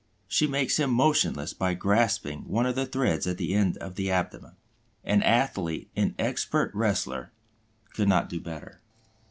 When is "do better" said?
8.27-8.81